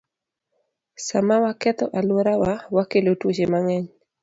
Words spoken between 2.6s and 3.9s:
wakelo tuoche mang'eny.